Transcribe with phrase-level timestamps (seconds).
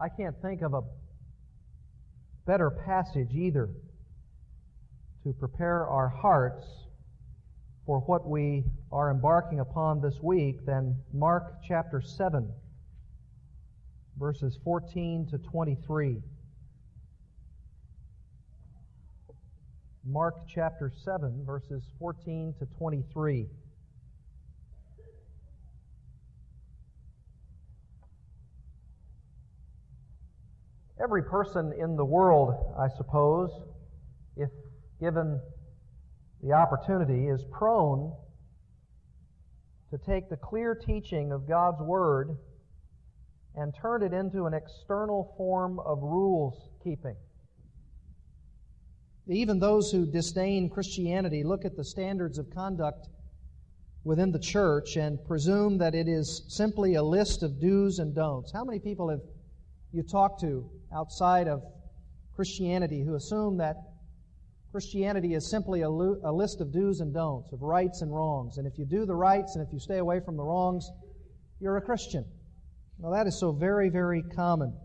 [0.00, 0.82] I can't think of a
[2.46, 3.70] better passage either
[5.22, 6.66] to prepare our hearts
[7.86, 12.50] for what we are embarking upon this week than Mark chapter 7,
[14.18, 16.22] verses 14 to 23.
[20.06, 23.46] Mark chapter 7, verses 14 to 23.
[31.02, 33.50] Every person in the world, I suppose,
[34.36, 34.50] if
[35.00, 35.40] given
[36.42, 38.12] the opportunity, is prone
[39.90, 42.36] to take the clear teaching of God's Word
[43.56, 47.16] and turn it into an external form of rules keeping.
[49.26, 53.08] Even those who disdain Christianity look at the standards of conduct
[54.04, 58.52] within the church and presume that it is simply a list of do's and don'ts.
[58.52, 59.22] How many people have
[59.94, 61.62] you talk to outside of
[62.34, 63.76] Christianity who assume that
[64.72, 68.58] Christianity is simply a, lo- a list of do's and don'ts, of rights and wrongs.
[68.58, 70.90] And if you do the rights and if you stay away from the wrongs,
[71.60, 72.24] you're a Christian.
[72.98, 74.76] Well, that is so very, very common.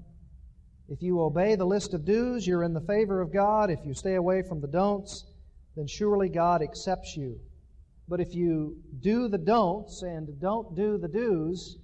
[0.89, 3.71] If you obey the list of do's, you're in the favor of God.
[3.71, 5.25] If you stay away from the don'ts,
[5.75, 7.39] then surely God accepts you.
[8.07, 11.77] But if you do the don'ts and don't do the do's,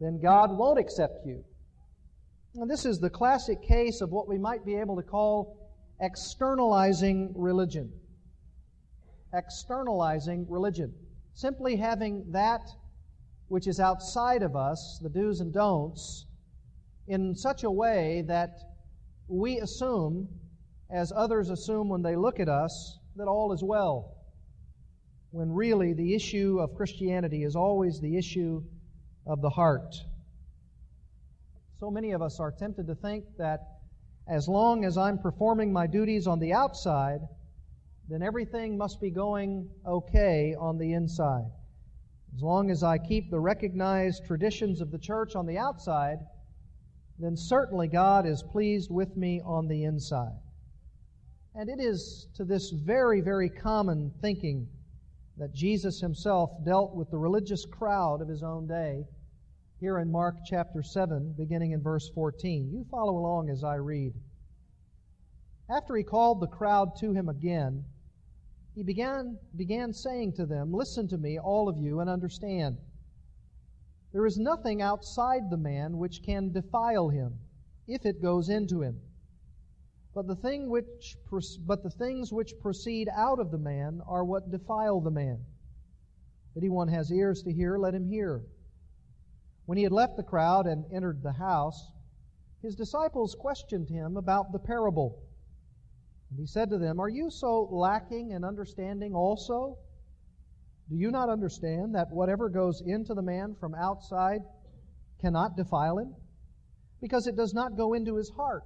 [0.00, 1.44] then God won't accept you.
[2.66, 5.56] This is the classic case of what we might be able to call
[6.00, 7.92] externalizing religion.
[9.32, 10.92] Externalizing religion.
[11.34, 12.68] Simply having that
[13.48, 16.26] which is outside of us, the do's and don'ts,
[17.06, 18.58] in such a way that
[19.28, 20.28] we assume,
[20.90, 24.16] as others assume when they look at us, that all is well.
[25.30, 28.62] When really the issue of Christianity is always the issue
[29.26, 29.94] of the heart.
[31.80, 33.60] So many of us are tempted to think that
[34.26, 37.20] as long as I'm performing my duties on the outside,
[38.08, 41.46] then everything must be going okay on the inside.
[42.34, 46.18] As long as I keep the recognized traditions of the church on the outside,
[47.20, 50.38] then certainly God is pleased with me on the inside.
[51.54, 54.68] And it is to this very, very common thinking
[55.36, 59.04] that Jesus himself dealt with the religious crowd of his own day
[59.80, 62.68] here in Mark chapter 7, beginning in verse 14.
[62.72, 64.12] You follow along as I read.
[65.70, 67.84] After he called the crowd to him again,
[68.74, 72.78] he began, began saying to them, Listen to me, all of you, and understand.
[74.12, 77.38] There is nothing outside the man which can defile him,
[77.86, 79.00] if it goes into him.
[80.12, 81.16] But the, thing which,
[81.66, 85.44] but the things which proceed out of the man are what defile the man.
[86.50, 88.42] If anyone has ears to hear, let him hear.
[89.68, 91.92] When he had left the crowd and entered the house,
[92.62, 95.22] his disciples questioned him about the parable.
[96.30, 99.76] And he said to them, Are you so lacking in understanding also?
[100.88, 104.40] Do you not understand that whatever goes into the man from outside
[105.20, 106.14] cannot defile him?
[107.02, 108.64] Because it does not go into his heart,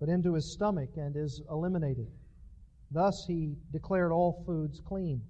[0.00, 2.10] but into his stomach and is eliminated.
[2.90, 5.20] Thus he declared all foods clean.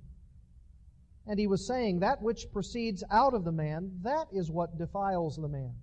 [1.27, 5.37] And he was saying, That which proceeds out of the man, that is what defiles
[5.37, 5.75] the man.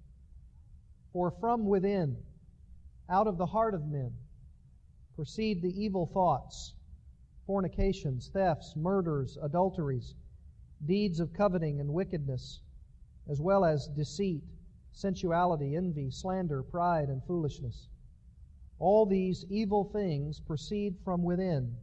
[1.14, 2.18] For from within,
[3.10, 4.14] out of the heart of men,
[5.16, 6.74] proceed the evil thoughts
[7.46, 10.14] fornications, thefts, murders, adulteries,
[10.86, 12.60] deeds of coveting and wickedness,
[13.28, 14.44] as well as deceit,
[14.92, 17.88] sensuality, envy, slander, pride, and foolishness.
[18.78, 21.76] All these evil things proceed from within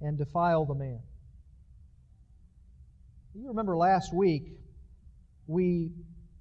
[0.00, 1.00] and defile the man.
[3.38, 4.44] You remember last week
[5.46, 5.90] we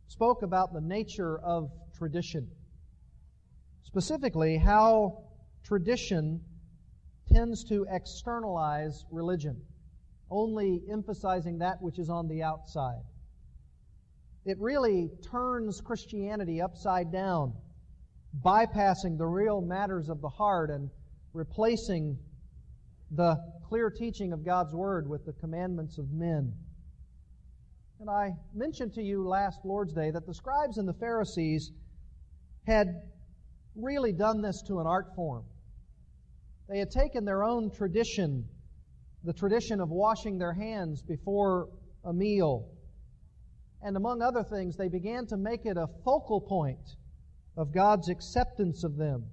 [0.08, 2.48] spoke about the nature of tradition.
[3.84, 5.26] Specifically, how
[5.66, 6.40] tradition
[7.34, 9.62] tends to externalize religion,
[10.32, 13.04] only emphasizing that which is on the outside.
[14.46, 17.56] It really turns Christianity upside down,
[18.42, 20.90] bypassing the real matters of the heart and
[21.34, 22.18] replacing
[23.12, 23.36] the
[23.68, 26.54] clear teaching of God's Word with the commandments of men.
[28.00, 31.72] And I mentioned to you last Lord's Day that the scribes and the Pharisees
[32.68, 32.88] had
[33.76, 35.46] really done this to an art form.
[36.68, 38.46] They had taken their own tradition,
[39.24, 41.70] the tradition of washing their hands before
[42.04, 42.70] a meal,
[43.82, 46.96] and among other things, they began to make it a focal point
[47.56, 49.26] of God's acceptance of them,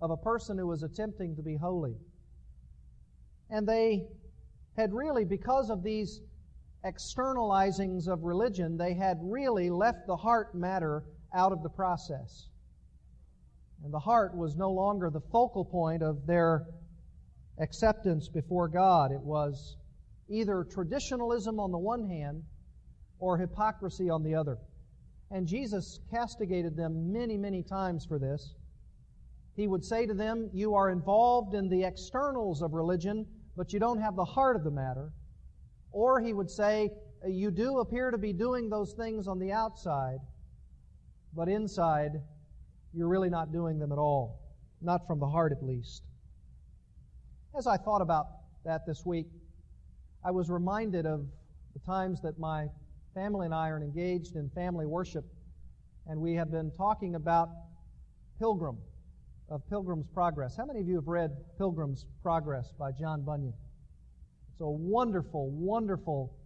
[0.00, 1.96] of a person who was attempting to be holy.
[3.50, 4.06] And they
[4.76, 6.20] had really, because of these
[6.84, 12.48] externalizings of religion, they had really left the heart matter out of the process.
[13.84, 16.66] And the heart was no longer the focal point of their
[17.58, 19.12] acceptance before God.
[19.12, 19.76] It was
[20.28, 22.42] either traditionalism on the one hand
[23.18, 24.58] or hypocrisy on the other.
[25.30, 28.54] And Jesus castigated them many, many times for this.
[29.56, 33.26] He would say to them, You are involved in the externals of religion,
[33.56, 35.12] but you don't have the heart of the matter.
[35.92, 36.90] Or he would say,
[37.26, 40.18] You do appear to be doing those things on the outside,
[41.34, 42.20] but inside,
[42.92, 44.40] you're really not doing them at all.
[44.80, 46.02] Not from the heart, at least.
[47.56, 48.26] As I thought about
[48.64, 49.26] that this week,
[50.24, 51.26] I was reminded of
[51.74, 52.66] the times that my
[53.14, 55.24] family and I are engaged in family worship,
[56.06, 57.50] and we have been talking about
[58.38, 58.78] Pilgrim,
[59.48, 60.56] of Pilgrim's Progress.
[60.56, 63.52] How many of you have read Pilgrim's Progress by John Bunyan?
[64.52, 66.36] It's a wonderful, wonderful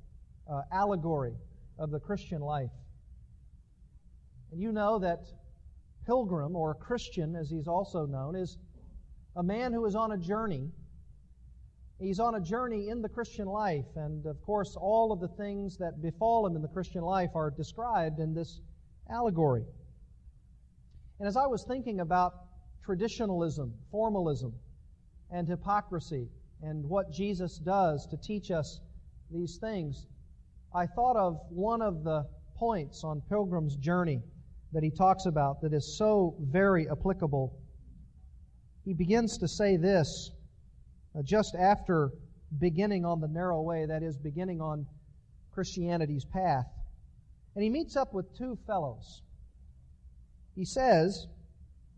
[0.50, 1.35] uh, allegory
[1.79, 2.70] of the Christian life.
[4.53, 5.25] And you know that
[6.06, 8.58] pilgrim, or Christian as he's also known, is
[9.35, 10.70] a man who is on a journey.
[11.99, 15.76] He's on a journey in the Christian life, and of course, all of the things
[15.79, 18.61] that befall him in the Christian life are described in this
[19.11, 19.64] allegory.
[21.19, 22.35] And as I was thinking about
[22.85, 24.55] traditionalism, formalism,
[25.31, 26.29] and hypocrisy,
[26.62, 28.81] and what Jesus does to teach us
[29.31, 30.06] these things,
[30.75, 32.26] I thought of one of the
[32.56, 34.23] points on Pilgrim's journey
[34.73, 37.58] that he talks about that is so very applicable.
[38.85, 40.31] He begins to say this
[41.17, 42.11] uh, just after
[42.58, 44.87] beginning on the narrow way, that is, beginning on
[45.53, 46.67] Christianity's path.
[47.55, 49.23] And he meets up with two fellows.
[50.55, 51.26] He says,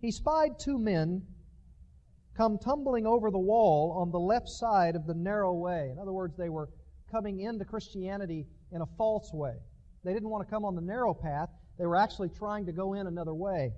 [0.00, 1.22] He spied two men
[2.38, 5.90] come tumbling over the wall on the left side of the narrow way.
[5.90, 6.68] In other words, they were
[7.10, 9.54] coming into Christianity in a false way.
[10.04, 11.48] They didn't want to come on the narrow path.
[11.78, 13.72] They were actually trying to go in another way.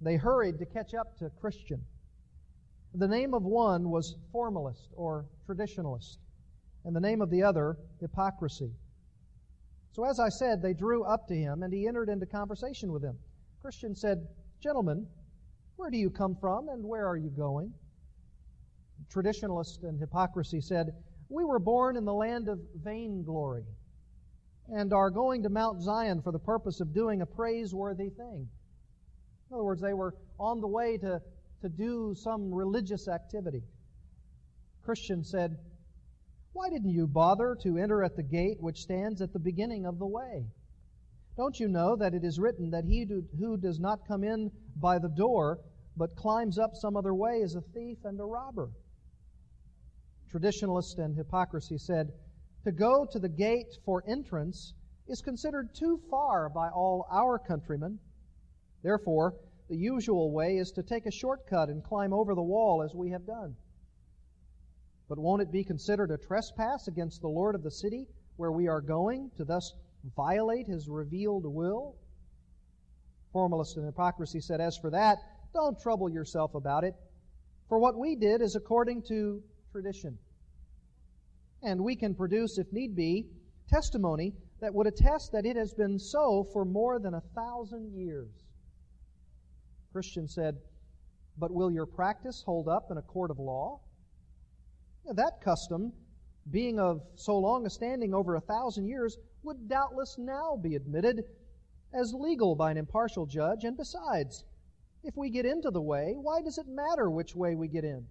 [0.00, 1.80] They hurried to catch up to Christian.
[2.94, 6.16] The name of one was formalist or traditionalist,
[6.84, 8.72] and the name of the other, hypocrisy.
[9.92, 13.02] So, as I said, they drew up to him, and he entered into conversation with
[13.02, 13.16] them.
[13.62, 14.26] Christian said,
[14.60, 15.06] Gentlemen,
[15.76, 17.72] where do you come from, and where are you going?
[19.12, 20.88] Traditionalist and hypocrisy said,
[21.28, 23.64] We were born in the land of vainglory
[24.68, 28.48] and are going to Mount Zion for the purpose of doing a praiseworthy thing.
[29.48, 31.20] In other words, they were on the way to,
[31.62, 33.62] to do some religious activity.
[34.82, 35.56] Christian said,
[36.52, 39.98] Why didn't you bother to enter at the gate which stands at the beginning of
[39.98, 40.46] the way?
[41.36, 43.04] Don't you know that it is written that he
[43.38, 45.60] who does not come in by the door,
[45.96, 48.70] but climbs up some other way, is a thief and a robber?
[50.32, 52.12] Traditionalist and hypocrisy said,
[52.64, 54.72] to go to the gate for entrance
[55.08, 57.98] is considered too far by all our countrymen.
[58.82, 59.34] Therefore,
[59.68, 63.10] the usual way is to take a shortcut and climb over the wall as we
[63.10, 63.54] have done.
[65.08, 68.68] But won't it be considered a trespass against the Lord of the city where we
[68.68, 69.72] are going to thus
[70.14, 71.96] violate his revealed will?
[73.32, 75.18] Formalist and hypocrisy said, As for that,
[75.52, 76.94] don't trouble yourself about it,
[77.68, 79.42] for what we did is according to
[79.72, 80.18] tradition
[81.62, 83.26] and we can produce, if need be,
[83.68, 88.30] testimony that would attest that it has been so for more than a thousand years.
[89.92, 90.56] Christian said,
[91.38, 93.80] But will your practice hold up in a court of law?
[95.12, 95.92] That custom,
[96.50, 101.24] being of so long a standing over a thousand years, would doubtless now be admitted
[101.94, 104.44] as legal by an impartial judge, and besides,
[105.04, 108.04] if we get into the way, why does it matter which way we get in?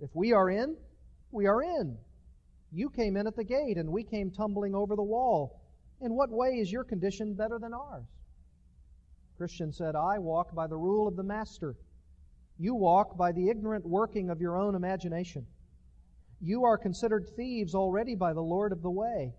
[0.00, 0.76] If we are in,
[1.30, 1.96] we are in.
[2.72, 5.60] You came in at the gate, and we came tumbling over the wall.
[6.00, 8.04] In what way is your condition better than ours?
[9.36, 11.76] Christian said, I walk by the rule of the Master.
[12.58, 15.46] You walk by the ignorant working of your own imagination.
[16.40, 19.32] You are considered thieves already by the Lord of the way.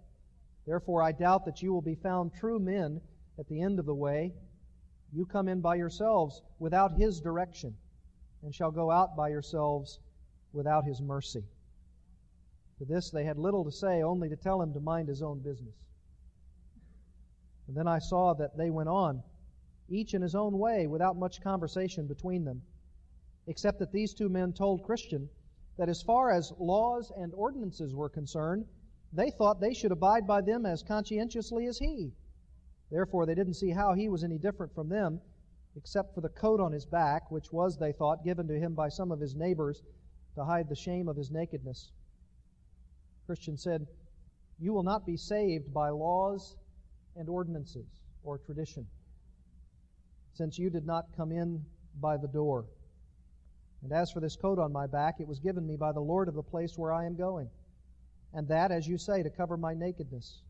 [0.69, 3.01] Therefore, I doubt that you will be found true men
[3.39, 4.35] at the end of the way.
[5.11, 7.75] You come in by yourselves without His direction,
[8.43, 9.99] and shall go out by yourselves
[10.53, 11.43] without His mercy.
[12.77, 15.39] To this they had little to say, only to tell him to mind his own
[15.39, 15.73] business.
[17.67, 19.23] And then I saw that they went on,
[19.89, 22.61] each in his own way, without much conversation between them,
[23.47, 25.29] except that these two men told Christian
[25.77, 28.67] that as far as laws and ordinances were concerned,
[29.13, 32.13] they thought they should abide by them as conscientiously as he.
[32.91, 35.21] Therefore, they didn't see how he was any different from them,
[35.75, 38.89] except for the coat on his back, which was, they thought, given to him by
[38.89, 39.83] some of his neighbors
[40.35, 41.91] to hide the shame of his nakedness.
[43.25, 43.87] Christian said,
[44.59, 46.55] You will not be saved by laws
[47.15, 48.87] and ordinances or tradition.
[50.33, 51.65] since you did not come in
[51.99, 52.65] by the door.
[53.83, 56.27] And as for this coat on my back, it was given me by the Lord
[56.27, 57.49] of the place where I am going.
[58.33, 60.41] And that, as you say, to cover my nakedness.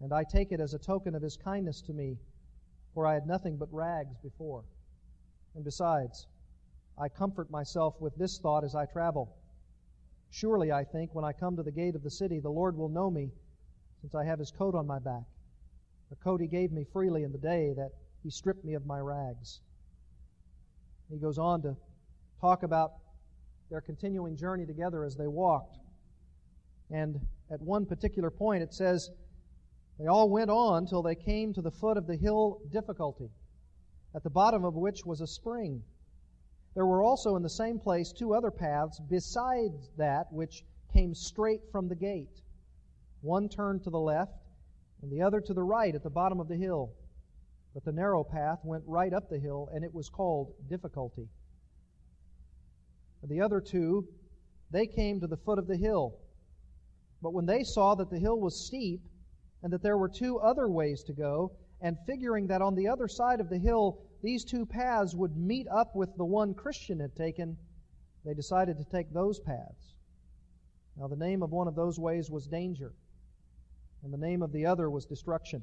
[0.00, 2.16] And I take it as a token of his kindness to me,
[2.94, 4.64] for I had nothing but rags before.
[5.54, 6.26] And besides,
[6.98, 9.36] I comfort myself with this thought as I travel.
[10.30, 12.88] Surely, I think, when I come to the gate of the city, the Lord will
[12.88, 13.30] know me,
[14.00, 15.24] since I have his coat on my back,
[16.10, 17.90] a coat he gave me freely in the day that
[18.22, 19.60] he stripped me of my rags.
[21.10, 21.76] He goes on to
[22.40, 22.92] talk about
[23.70, 25.78] their continuing journey together as they walked.
[26.90, 27.20] And
[27.50, 29.10] at one particular point, it says,
[29.98, 33.30] They all went on till they came to the foot of the hill difficulty,
[34.14, 35.82] at the bottom of which was a spring.
[36.74, 41.62] There were also in the same place two other paths besides that which came straight
[41.70, 42.42] from the gate.
[43.22, 44.44] One turned to the left,
[45.02, 46.92] and the other to the right at the bottom of the hill.
[47.74, 51.28] But the narrow path went right up the hill, and it was called Difficulty.
[53.22, 54.08] The other two,
[54.70, 56.16] they came to the foot of the hill.
[57.22, 59.02] But when they saw that the hill was steep,
[59.62, 63.08] and that there were two other ways to go, and figuring that on the other
[63.08, 67.14] side of the hill these two paths would meet up with the one Christian had
[67.14, 67.56] taken,
[68.24, 69.94] they decided to take those paths.
[70.96, 72.92] Now, the name of one of those ways was danger,
[74.02, 75.62] and the name of the other was destruction.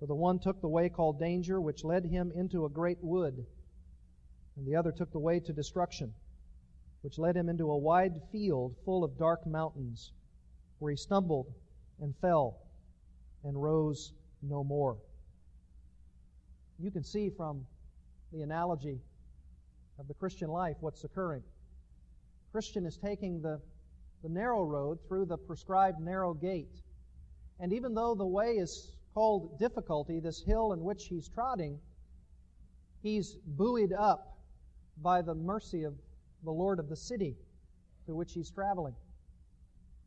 [0.00, 3.46] So the one took the way called danger, which led him into a great wood,
[4.56, 6.12] and the other took the way to destruction,
[7.02, 10.12] which led him into a wide field full of dark mountains,
[10.82, 11.46] where he stumbled
[12.00, 12.58] and fell
[13.44, 14.12] and rose
[14.42, 14.96] no more.
[16.80, 17.64] You can see from
[18.32, 18.98] the analogy
[20.00, 21.44] of the Christian life what's occurring.
[22.50, 23.60] Christian is taking the,
[24.24, 26.82] the narrow road through the prescribed narrow gate.
[27.60, 31.78] And even though the way is called difficulty, this hill in which he's trotting,
[33.04, 34.36] he's buoyed up
[35.00, 35.94] by the mercy of
[36.42, 37.36] the Lord of the city
[38.06, 38.96] to which he's traveling.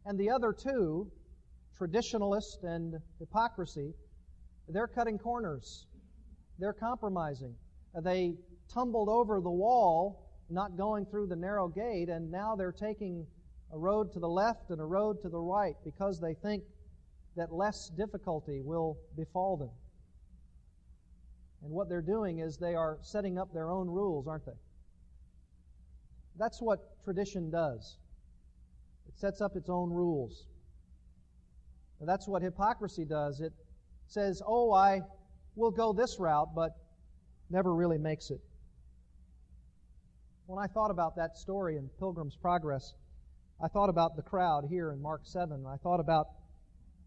[0.06, 1.12] And the other two,
[1.80, 3.94] traditionalist and hypocrisy,
[4.70, 5.88] they're cutting corners.
[6.60, 7.56] They're compromising.
[7.96, 8.36] Uh, they
[8.74, 13.26] tumbled over the wall, not going through the narrow gate, and now they're taking
[13.74, 16.64] a road to the left and a road to the right because they think
[17.36, 19.72] that less difficulty will befall them.
[21.64, 24.52] And what they're doing is they are setting up their own rules, aren't they?
[26.38, 27.98] That's what tradition does.
[29.16, 30.48] Sets up its own rules.
[32.00, 33.40] And that's what hypocrisy does.
[33.40, 33.54] It
[34.08, 35.02] says, oh, I
[35.56, 36.72] will go this route, but
[37.50, 38.42] never really makes it.
[40.48, 42.94] When I thought about that story in Pilgrim's Progress,
[43.64, 45.66] I thought about the crowd here in Mark 7.
[45.66, 46.28] I thought about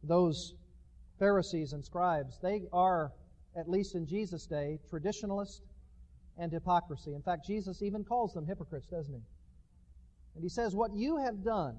[0.02, 0.54] those
[1.18, 3.12] Pharisees and scribes, they are,
[3.56, 5.60] at least in Jesus' day, traditionalist
[6.38, 7.12] and hypocrisy.
[7.12, 9.20] In fact, Jesus even calls them hypocrites, doesn't he?
[10.34, 11.78] And he says, What you have done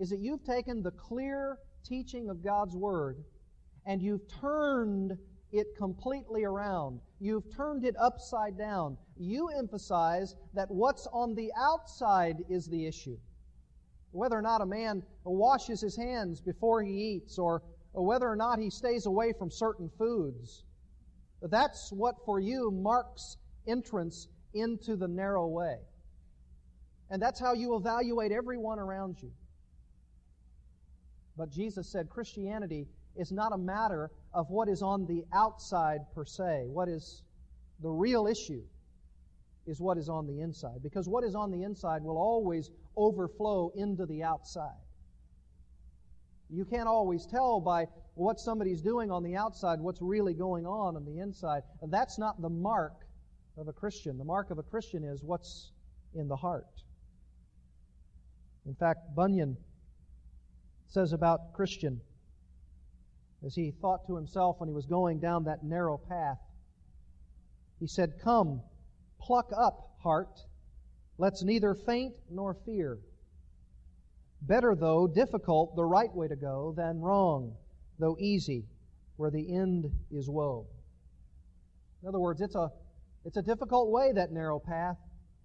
[0.00, 3.22] is that you've taken the clear teaching of God's Word
[3.86, 5.16] and you've turned
[5.52, 7.00] it completely around.
[7.20, 8.96] You've turned it upside down.
[9.16, 13.16] You emphasize that what's on the outside is the issue
[14.12, 18.58] whether or not a man washes his hands before he eats, or, whether or not
[18.58, 20.64] he stays away from certain foods.
[21.42, 25.76] That's what for you marks entrance into the narrow way.
[27.10, 29.32] And that's how you evaluate everyone around you.
[31.36, 36.24] But Jesus said Christianity is not a matter of what is on the outside per
[36.24, 36.66] se.
[36.66, 37.22] What is
[37.80, 38.62] the real issue
[39.66, 40.82] is what is on the inside.
[40.82, 44.80] Because what is on the inside will always overflow into the outside.
[46.48, 50.96] You can't always tell by what somebody's doing on the outside what's really going on
[50.96, 51.62] on the inside.
[51.80, 53.06] And that's not the mark
[53.56, 54.18] of a Christian.
[54.18, 55.70] The mark of a Christian is what's
[56.14, 56.66] in the heart.
[58.66, 59.56] In fact, Bunyan
[60.90, 62.00] says about Christian,
[63.44, 66.38] as he thought to himself when he was going down that narrow path,
[67.78, 68.60] he said, Come,
[69.18, 70.40] pluck up heart,
[71.20, 72.98] Let's neither faint nor fear.
[74.40, 77.56] Better, though difficult, the right way to go than wrong,
[77.98, 78.64] though easy,
[79.18, 80.66] where the end is woe.
[82.02, 82.70] In other words, it's a,
[83.26, 84.96] it's a difficult way, that narrow path,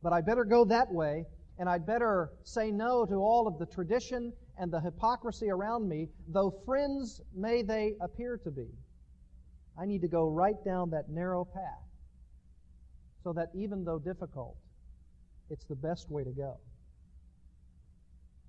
[0.02, 1.26] but I better go that way,
[1.60, 6.08] and I'd better say no to all of the tradition and the hypocrisy around me,
[6.28, 8.68] though friends may they appear to be.
[9.78, 11.84] I need to go right down that narrow path
[13.24, 14.56] so that even though difficult,
[15.50, 16.58] it's the best way to go.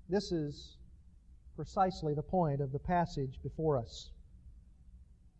[0.08, 0.76] This is
[1.56, 4.10] precisely the point of the passage before us.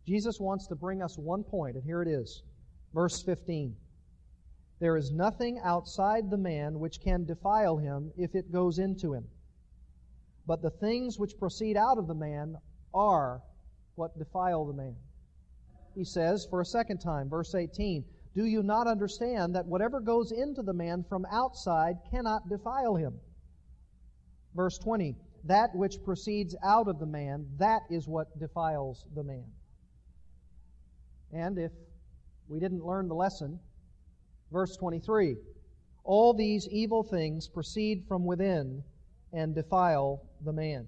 [0.05, 2.43] Jesus wants to bring us one point, and here it is.
[2.93, 3.75] Verse 15
[4.79, 9.25] There is nothing outside the man which can defile him if it goes into him.
[10.47, 12.55] But the things which proceed out of the man
[12.93, 13.41] are
[13.95, 14.95] what defile the man.
[15.93, 20.31] He says for a second time, verse 18 Do you not understand that whatever goes
[20.31, 23.19] into the man from outside cannot defile him?
[24.55, 29.51] Verse 20 That which proceeds out of the man, that is what defiles the man.
[31.33, 31.71] And if
[32.47, 33.59] we didn't learn the lesson.
[34.51, 35.35] Verse 23
[36.03, 38.83] All these evil things proceed from within
[39.37, 40.87] and defile the man.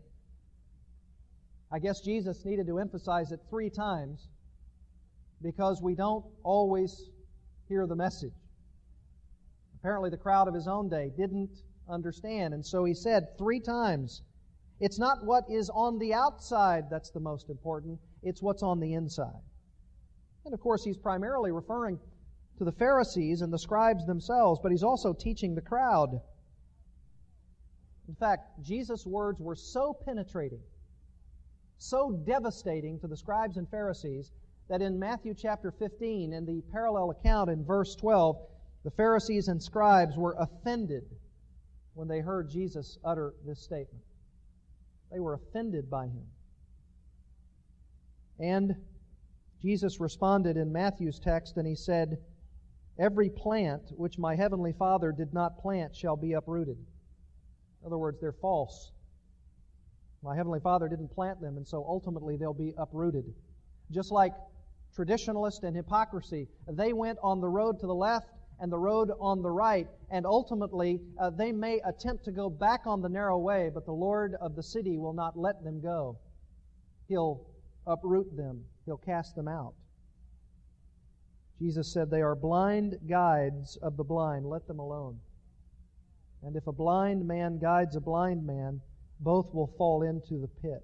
[1.71, 4.27] I guess Jesus needed to emphasize it three times
[5.39, 7.11] because we don't always
[7.67, 8.33] hear the message.
[9.79, 14.23] Apparently, the crowd of his own day didn't understand, and so he said three times
[14.79, 18.93] it's not what is on the outside that's the most important, it's what's on the
[18.93, 19.43] inside.
[20.45, 21.99] And of course, he's primarily referring
[22.57, 26.19] to the Pharisees and the scribes themselves, but he's also teaching the crowd.
[28.09, 30.63] In fact, Jesus' words were so penetrating,
[31.77, 34.31] so devastating to the scribes and Pharisees,
[34.67, 38.35] that in Matthew chapter 15, in the parallel account in verse 12,
[38.83, 41.03] the Pharisees and scribes were offended
[41.93, 44.03] when they heard Jesus utter this statement.
[45.11, 46.25] They were offended by him.
[48.39, 48.75] And
[49.61, 52.17] Jesus responded in Matthew's text, and he said,
[52.97, 56.77] Every plant which my heavenly Father did not plant shall be uprooted.
[57.81, 58.91] In other words, they're false.
[60.21, 63.33] My heavenly Father didn't plant them, and so ultimately they'll be uprooted.
[63.91, 64.33] Just like
[64.97, 68.27] traditionalist and hypocrisy, they went on the road to the left
[68.59, 72.81] and the road on the right, and ultimately uh, they may attempt to go back
[72.85, 76.17] on the narrow way, but the Lord of the city will not let them go.
[77.07, 77.47] He'll
[77.87, 79.75] uproot them he'll cast them out.
[81.59, 84.47] Jesus said, They are blind guides of the blind.
[84.47, 85.19] Let them alone.
[86.43, 88.81] And if a blind man guides a blind man,
[89.19, 90.81] both will fall into the pit.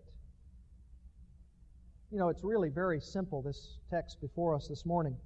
[2.11, 5.17] You know, it's really very simple, this text before us this morning.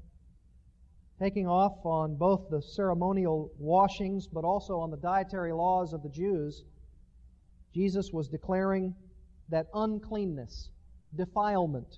[1.19, 6.09] Taking off on both the ceremonial washings, but also on the dietary laws of the
[6.09, 6.63] Jews,
[7.73, 8.95] Jesus was declaring
[9.49, 10.69] that uncleanness,
[11.15, 11.97] defilement,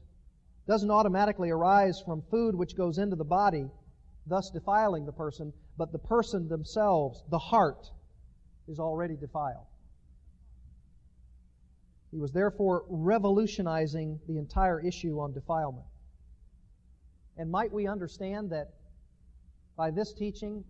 [0.68, 3.70] doesn't automatically arise from food which goes into the body,
[4.26, 7.92] thus defiling the person, but the person themselves, the heart,
[8.72, 9.68] is already defiled.
[12.10, 15.86] He was therefore revolutionizing the entire issue on defilement.
[17.38, 18.74] And might we understand that
[19.78, 20.64] by this teaching,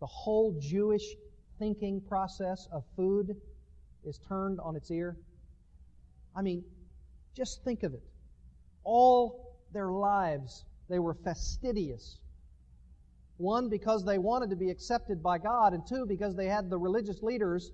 [0.00, 1.04] the whole Jewish
[1.58, 3.36] thinking process of food
[4.04, 5.16] is turned on its ear?
[6.34, 6.64] I mean,
[7.34, 8.02] just think of it.
[8.84, 12.18] All their lives, they were fastidious.
[13.42, 16.78] One, because they wanted to be accepted by God, and two, because they had the
[16.78, 17.72] religious leaders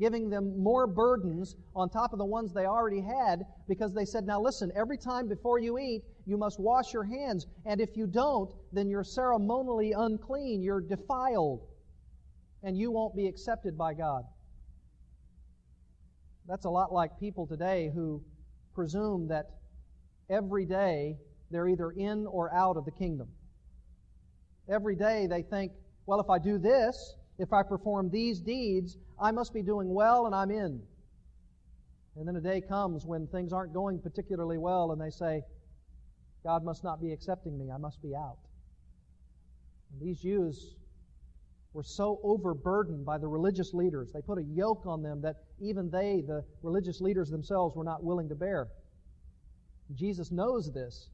[0.00, 4.26] giving them more burdens on top of the ones they already had because they said,
[4.26, 8.08] Now listen, every time before you eat, you must wash your hands, and if you
[8.08, 11.60] don't, then you're ceremonially unclean, you're defiled,
[12.64, 14.24] and you won't be accepted by God.
[16.48, 18.24] That's a lot like people today who
[18.74, 19.46] presume that
[20.28, 21.16] every day
[21.52, 23.28] they're either in or out of the kingdom.
[24.68, 25.72] Every day they think,
[26.06, 30.26] well, if I do this, if I perform these deeds, I must be doing well
[30.26, 30.80] and I'm in.
[32.16, 35.42] And then a day comes when things aren't going particularly well and they say,
[36.44, 38.38] God must not be accepting me, I must be out.
[39.92, 40.76] And these Jews
[41.72, 44.10] were so overburdened by the religious leaders.
[44.12, 48.02] They put a yoke on them that even they, the religious leaders themselves, were not
[48.02, 48.68] willing to bear.
[49.94, 51.10] Jesus knows this.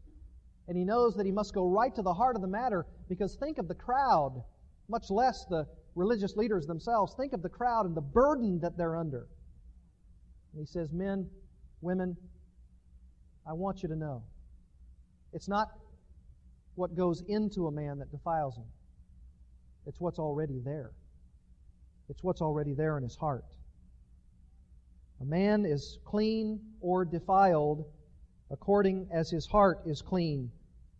[0.68, 3.34] And he knows that he must go right to the heart of the matter because
[3.34, 4.42] think of the crowd,
[4.88, 7.12] much less the religious leaders themselves.
[7.14, 9.26] Think of the crowd and the burden that they're under.
[10.52, 11.28] And he says, Men,
[11.82, 12.16] women,
[13.46, 14.22] I want you to know
[15.34, 15.68] it's not
[16.74, 18.64] what goes into a man that defiles him,
[19.86, 20.92] it's what's already there.
[22.08, 23.44] It's what's already there in his heart.
[25.20, 27.84] A man is clean or defiled
[28.50, 30.50] according as his heart is clean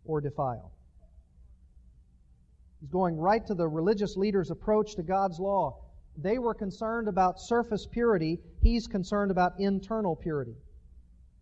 [0.05, 0.71] or defiled.
[2.83, 5.77] He's going right to the religious leaders' approach to God's law.
[6.17, 10.57] They were concerned about surface purity, he's concerned about internal purity.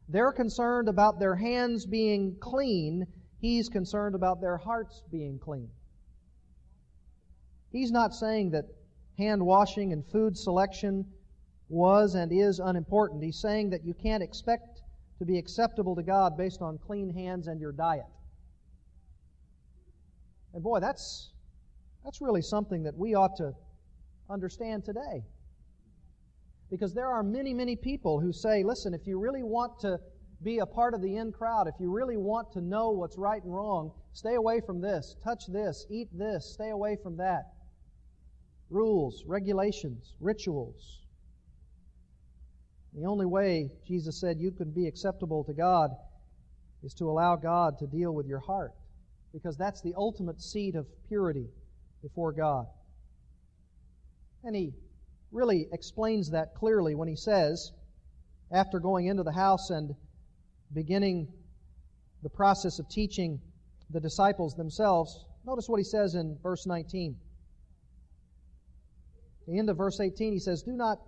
[0.08, 3.08] They're concerned about their hands being clean,
[3.40, 5.72] he's concerned about their hearts being clean.
[7.72, 8.66] He's not saying that
[9.18, 11.08] hand washing and food selection
[11.70, 13.24] was and is unimportant.
[13.24, 14.84] He's saying that you can't expect
[15.18, 18.06] to be acceptable to God based on clean hands and your diet.
[20.54, 21.32] And boy, that's,
[22.04, 23.54] that's really something that we ought to
[24.30, 25.24] understand today.
[26.70, 30.00] Because there are many, many people who say, listen, if you really want to
[30.44, 33.44] be a part of the in crowd, if you really want to know what's right
[33.44, 37.54] and wrong, stay away from this, touch this, eat this, stay away from that.
[38.70, 41.02] Rules, regulations, rituals.
[42.94, 45.92] The only way, Jesus said, you can be acceptable to God
[46.84, 48.74] is to allow God to deal with your heart,
[49.34, 51.48] because that's the ultimate seat of purity
[52.02, 52.66] before God.
[54.44, 54.74] And he
[55.32, 57.72] really explains that clearly when he says,
[58.52, 59.96] after going into the house and
[60.74, 61.28] beginning
[62.24, 63.40] the process of teaching
[63.90, 67.16] the disciples themselves, notice what he says in verse 19.
[69.42, 71.00] At the end of verse 18, he says, Do not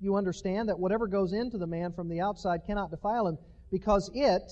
[0.00, 3.38] you understand that whatever goes into the man from the outside cannot defile him,
[3.70, 4.42] because it,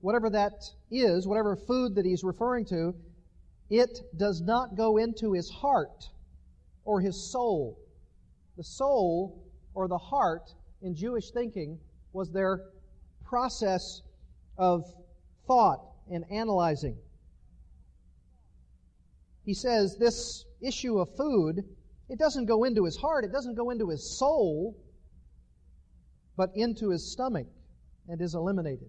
[0.00, 2.94] whatever that is, whatever food that he's referring to,
[3.70, 6.08] it does not go into his heart
[6.84, 7.78] or his soul.
[8.56, 11.78] The soul or the heart in Jewish thinking
[12.12, 12.62] was their
[13.24, 14.02] process
[14.56, 14.84] of
[15.46, 16.96] thought and analyzing.
[19.44, 21.64] He says this issue of food,
[22.08, 24.76] it doesn't go into his heart, it doesn't go into his soul,
[26.36, 27.46] but into his stomach
[28.08, 28.88] and is eliminated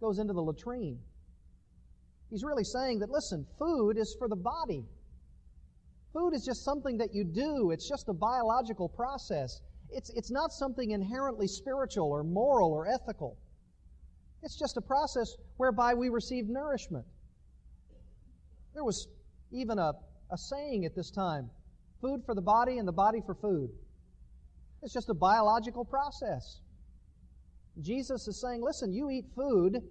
[0.00, 0.98] goes into the latrine.
[2.30, 4.84] He's really saying that, listen, food is for the body.
[6.12, 9.60] Food is just something that you do, it's just a biological process.
[9.90, 13.36] It's, it's not something inherently spiritual or moral or ethical.
[14.42, 17.04] It's just a process whereby we receive nourishment.
[18.74, 19.08] There was
[19.52, 19.92] even a,
[20.30, 21.50] a saying at this time
[22.00, 23.70] food for the body and the body for food.
[24.82, 26.60] It's just a biological process.
[27.80, 29.82] Jesus is saying, listen, you eat food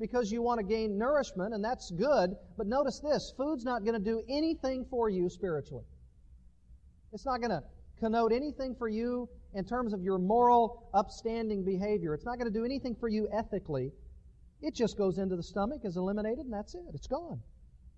[0.00, 2.30] because you want to gain nourishment, and that's good.
[2.56, 5.84] But notice this food's not going to do anything for you spiritually.
[7.12, 7.62] It's not going to
[7.98, 12.14] connote anything for you in terms of your moral, upstanding behavior.
[12.14, 13.92] It's not going to do anything for you ethically.
[14.60, 16.82] It just goes into the stomach, is eliminated, and that's it.
[16.92, 17.40] It's gone.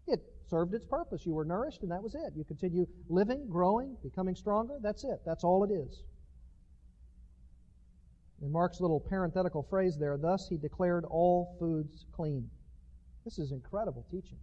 [0.06, 1.24] It served its purpose.
[1.24, 2.34] You were nourished, and that was it.
[2.36, 4.74] You continue living, growing, becoming stronger.
[4.82, 5.20] That's it.
[5.24, 6.02] That's all it is.
[8.42, 12.48] In Mark's little parenthetical phrase there, thus he declared all foods clean.
[13.24, 14.38] This is incredible teaching.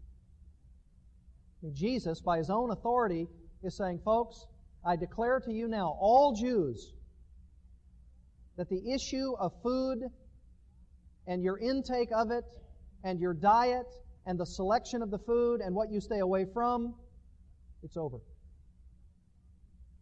[1.62, 3.28] I mean, Jesus, by his own authority,
[3.64, 4.46] is saying, folks,
[4.86, 6.94] I declare to you now, all Jews,
[8.58, 10.04] that the issue of food
[11.26, 12.44] and your intake of it
[13.04, 13.88] and your diet
[14.28, 16.94] and the selection of the food and what you stay away from,
[17.84, 18.18] it's over.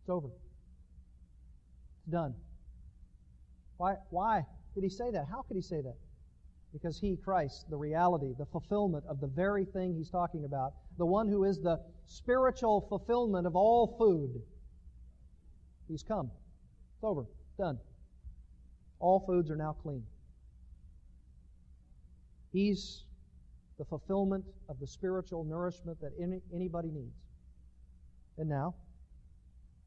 [0.01, 0.27] It's over.
[1.97, 2.35] It's done.
[3.77, 5.25] Why, why did he say that?
[5.29, 5.95] How could he say that?
[6.73, 11.05] Because he, Christ, the reality, the fulfillment of the very thing he's talking about, the
[11.05, 14.41] one who is the spiritual fulfillment of all food,
[15.87, 16.31] he's come.
[16.95, 17.25] It's over.
[17.57, 17.79] Done.
[18.99, 20.03] All foods are now clean.
[22.51, 23.03] He's
[23.77, 27.15] the fulfillment of the spiritual nourishment that any, anybody needs.
[28.37, 28.75] And now,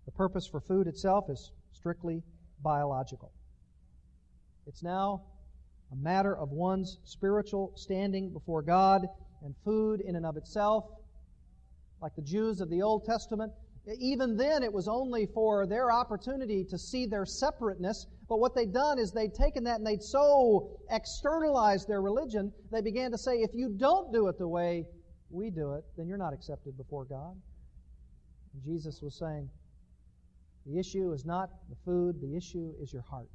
[0.05, 2.23] the purpose for food itself is strictly
[2.63, 3.33] biological.
[4.69, 5.23] It's now
[5.91, 9.07] a matter of one's spiritual standing before God
[9.43, 10.85] and food in and of itself.
[12.03, 13.51] Like the Jews of the Old Testament,
[13.99, 18.07] even then it was only for their opportunity to see their separateness.
[18.29, 22.83] But what they'd done is they'd taken that and they'd so externalized their religion, they
[22.83, 24.85] began to say, if you don't do it the way
[25.31, 27.35] we do it, then you're not accepted before God.
[28.53, 29.49] And Jesus was saying,
[30.67, 33.29] the issue is not the food, the issue is your heart.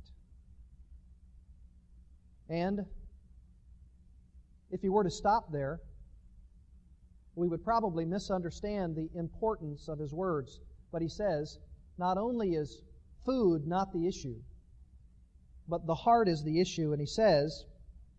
[2.49, 2.85] And
[4.71, 5.79] if he were to stop there,
[7.35, 10.59] we would probably misunderstand the importance of his words.
[10.91, 11.57] But he says,
[11.97, 12.81] not only is
[13.25, 14.35] food not the issue,
[15.67, 16.91] but the heart is the issue.
[16.91, 17.65] And he says,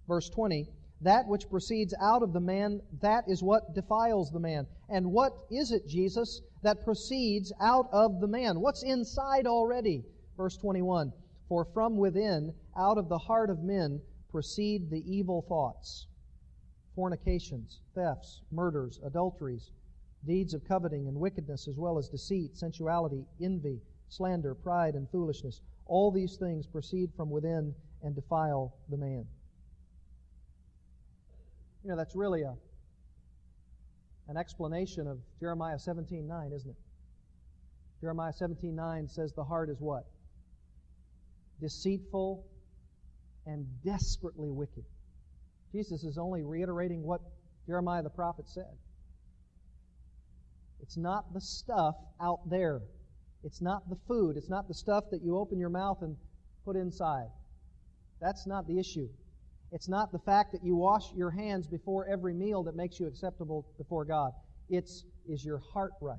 [0.09, 0.69] verse 20,
[1.03, 4.67] that which proceeds out of the man, that is what defiles the man.
[4.89, 8.61] And what is it, Jesus, that proceeds out of the man?
[8.61, 10.05] What's inside already?
[10.37, 11.13] Verse 21,
[11.49, 14.01] for from within, out of the heart of men,
[14.35, 16.09] proceed the evil thoughts
[16.97, 19.71] fornications, thefts, murders, adulteries,
[20.27, 25.61] deeds of coveting and wickedness, as well as deceit, sensuality, envy, slander, pride, and foolishness.
[25.87, 29.25] All these things proceed from within and defile the man.
[31.85, 32.55] You know, that's really a,
[34.29, 36.77] an explanation of Jeremiah 17.9, isn't it?
[38.01, 40.07] Jeremiah 17.9 says the heart is what?
[41.61, 42.45] Deceitful
[43.47, 44.85] and desperately wicked.
[45.73, 47.21] Jesus is only reiterating what
[47.67, 48.77] Jeremiah the prophet said.
[50.81, 52.81] It's not the stuff out there.
[53.43, 54.37] It's not the food.
[54.37, 56.17] It's not the stuff that you open your mouth and
[56.65, 57.29] put inside.
[58.21, 59.09] That's not the issue.
[59.73, 63.07] It's not the fact that you wash your hands before every meal that makes you
[63.07, 64.33] acceptable before God.
[64.69, 66.19] It's, is your heart right?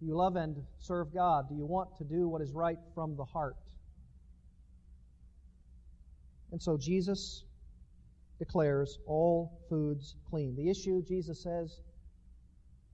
[0.00, 1.48] Do you love and serve God?
[1.48, 3.56] Do you want to do what is right from the heart?
[6.52, 7.44] And so Jesus
[8.38, 10.54] declares all foods clean.
[10.54, 11.80] The issue, Jesus says,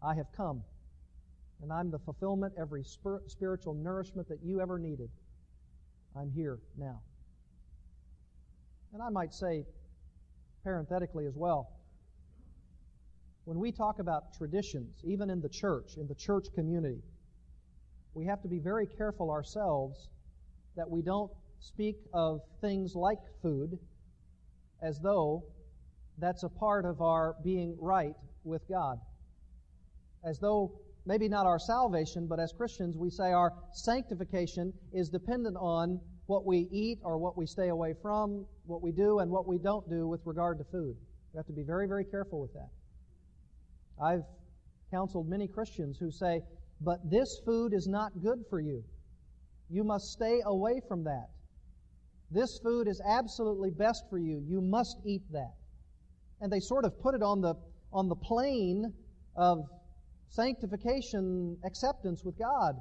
[0.03, 0.63] I have come,
[1.63, 5.11] and I'm the fulfillment, every spiritual nourishment that you ever needed.
[6.17, 7.01] I'm here now.
[8.93, 9.65] And I might say,
[10.63, 11.73] parenthetically as well,
[13.45, 17.03] when we talk about traditions, even in the church, in the church community,
[18.15, 20.11] we have to be very careful ourselves
[20.77, 23.79] that we don't speak of things like food
[24.83, 25.45] as though
[26.19, 28.99] that's a part of our being right with God.
[30.25, 35.57] As though maybe not our salvation, but as Christians, we say our sanctification is dependent
[35.59, 39.47] on what we eat or what we stay away from, what we do and what
[39.47, 40.97] we don't do with regard to food.
[41.33, 42.69] We have to be very, very careful with that.
[44.03, 44.25] I've
[44.91, 46.43] counseled many Christians who say,
[46.81, 48.85] but this food is not good for you.
[49.71, 51.29] You must stay away from that.
[52.31, 54.43] This food is absolutely best for you.
[54.47, 55.55] You must eat that.
[56.41, 57.55] And they sort of put it on the,
[57.93, 58.93] on the plane
[59.35, 59.65] of
[60.29, 62.77] sanctification acceptance with God.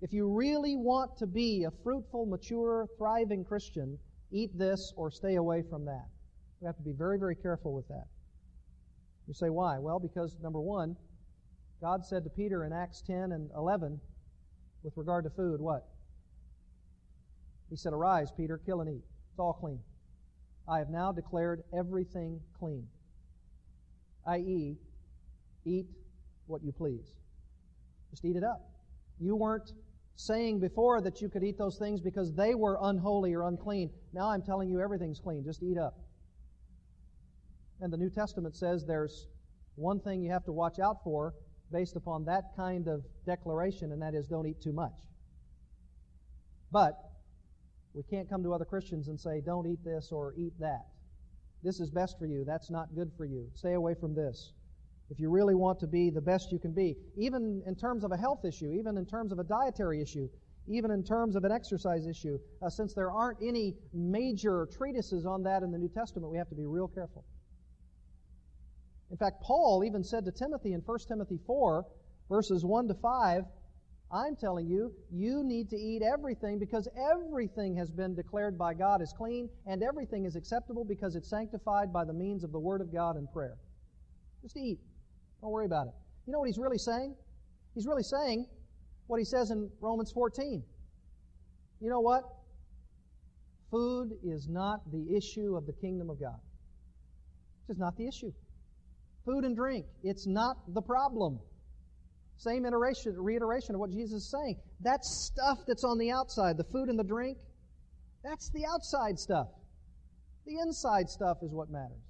[0.00, 3.98] If you really want to be a fruitful, mature, thriving Christian,
[4.30, 6.06] eat this or stay away from that.
[6.60, 8.04] We have to be very, very careful with that.
[9.28, 9.78] You say, why?
[9.78, 10.96] Well, because number one,
[11.80, 14.00] God said to Peter in Acts 10 and 11,
[14.82, 15.86] with regard to food, what?
[17.70, 19.04] He said, Arise, Peter, kill and eat.
[19.30, 19.80] It's all clean.
[20.68, 22.86] I have now declared everything clean,
[24.26, 24.76] i.e.,
[25.64, 25.86] eat
[26.46, 27.12] what you please.
[28.10, 28.70] Just eat it up.
[29.18, 29.72] You weren't
[30.16, 33.90] saying before that you could eat those things because they were unholy or unclean.
[34.12, 35.44] Now I'm telling you everything's clean.
[35.44, 35.98] Just eat up.
[37.80, 39.26] And the New Testament says there's
[39.74, 41.34] one thing you have to watch out for
[41.70, 44.94] based upon that kind of declaration, and that is don't eat too much.
[46.72, 46.96] But
[47.96, 50.84] we can't come to other Christians and say, don't eat this or eat that.
[51.62, 52.44] This is best for you.
[52.44, 53.48] That's not good for you.
[53.54, 54.52] Stay away from this.
[55.08, 58.12] If you really want to be the best you can be, even in terms of
[58.12, 60.28] a health issue, even in terms of a dietary issue,
[60.68, 65.42] even in terms of an exercise issue, uh, since there aren't any major treatises on
[65.44, 67.24] that in the New Testament, we have to be real careful.
[69.10, 71.86] In fact, Paul even said to Timothy in 1 Timothy 4,
[72.28, 73.44] verses 1 to 5,
[74.12, 79.02] I'm telling you, you need to eat everything because everything has been declared by God
[79.02, 82.80] as clean and everything is acceptable because it's sanctified by the means of the Word
[82.80, 83.56] of God and prayer.
[84.42, 84.78] Just eat.
[85.40, 85.94] Don't worry about it.
[86.26, 87.16] You know what he's really saying?
[87.74, 88.46] He's really saying
[89.08, 90.62] what he says in Romans 14.
[91.80, 92.22] You know what?
[93.70, 96.38] Food is not the issue of the kingdom of God.
[97.58, 98.32] It's just not the issue.
[99.24, 101.40] Food and drink, it's not the problem.
[102.38, 104.56] Same iteration, reiteration of what Jesus is saying.
[104.80, 107.38] That stuff that's on the outside, the food and the drink,
[108.22, 109.48] that's the outside stuff.
[110.46, 112.02] The inside stuff is what matters.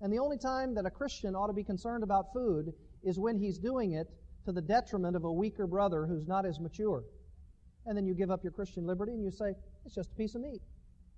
[0.00, 3.38] And the only time that a Christian ought to be concerned about food is when
[3.38, 4.08] he's doing it
[4.44, 7.02] to the detriment of a weaker brother who's not as mature.
[7.86, 10.34] And then you give up your Christian liberty and you say, it's just a piece
[10.34, 10.60] of meat,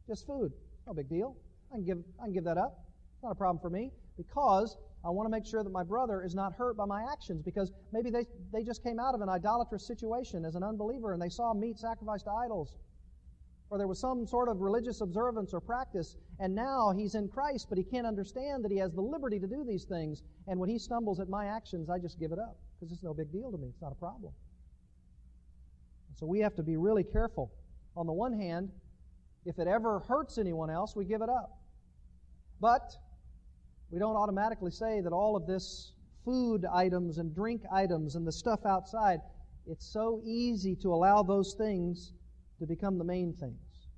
[0.06, 0.52] just food.
[0.86, 1.36] No big deal.
[1.72, 2.84] I can give, I can give that up.
[3.14, 6.22] It's not a problem for me because I want to make sure that my brother
[6.22, 9.28] is not hurt by my actions because maybe they, they just came out of an
[9.28, 12.76] idolatrous situation as an unbeliever and they saw meat sacrificed to idols.
[13.70, 17.66] Or there was some sort of religious observance or practice, and now he's in Christ,
[17.68, 20.22] but he can't understand that he has the liberty to do these things.
[20.48, 23.14] And when he stumbles at my actions, I just give it up because it's no
[23.14, 23.68] big deal to me.
[23.68, 24.32] It's not a problem.
[26.16, 27.52] So we have to be really careful.
[27.96, 28.70] On the one hand,
[29.46, 31.58] if it ever hurts anyone else, we give it up.
[32.60, 32.92] But
[33.90, 35.92] we don't automatically say that all of this
[36.24, 39.20] food items and drink items and the stuff outside,
[39.66, 42.12] it's so easy to allow those things
[42.58, 43.88] to become the main things.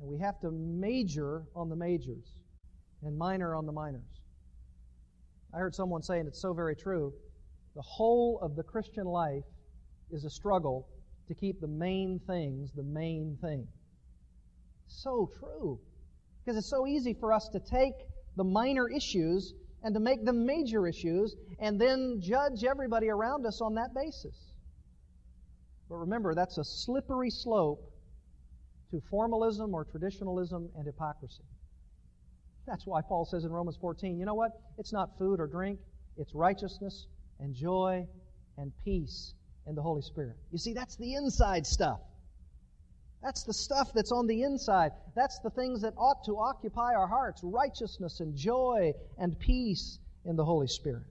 [0.00, 2.40] And we have to major on the majors
[3.02, 4.20] and minor on the minors.
[5.54, 7.12] I heard someone say, and it's so very true,
[7.74, 9.44] the whole of the Christian life
[10.10, 10.88] is a struggle
[11.28, 13.66] to keep the main things the main thing.
[14.88, 15.78] So true.
[16.44, 17.94] Because it's so easy for us to take
[18.36, 23.60] the minor issues and to make them major issues and then judge everybody around us
[23.60, 24.36] on that basis.
[25.88, 27.80] But remember, that's a slippery slope
[28.90, 31.44] to formalism or traditionalism and hypocrisy.
[32.66, 34.52] That's why Paul says in Romans 14, you know what?
[34.78, 35.80] It's not food or drink,
[36.16, 37.06] it's righteousness
[37.40, 38.06] and joy
[38.58, 39.34] and peace
[39.66, 40.36] in the Holy Spirit.
[40.52, 42.00] You see, that's the inside stuff.
[43.22, 44.92] That's the stuff that's on the inside.
[45.14, 50.36] That's the things that ought to occupy our hearts righteousness and joy and peace in
[50.36, 51.04] the Holy Spirit.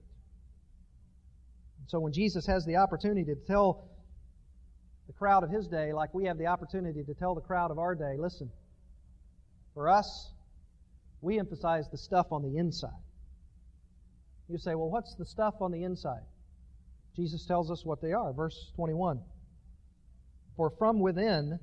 [1.87, 3.87] So when Jesus has the opportunity to tell
[5.07, 7.79] the crowd of his day, like we have the opportunity to tell the crowd of
[7.79, 8.51] our day, listen,
[9.73, 10.31] for us,
[11.21, 12.91] we emphasize the stuff on the inside.
[14.47, 16.23] You say, well, what's the stuff on the inside?
[17.15, 18.33] Jesus tells us what they are.
[18.33, 19.19] Verse 21.
[20.55, 21.59] For from within,